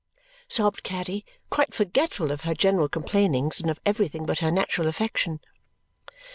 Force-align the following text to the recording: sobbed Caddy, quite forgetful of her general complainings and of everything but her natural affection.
sobbed 0.47 0.81
Caddy, 0.81 1.23
quite 1.51 1.75
forgetful 1.75 2.31
of 2.31 2.41
her 2.41 2.55
general 2.55 2.89
complainings 2.89 3.61
and 3.61 3.69
of 3.69 3.79
everything 3.85 4.25
but 4.25 4.39
her 4.39 4.49
natural 4.49 4.87
affection. 4.87 5.39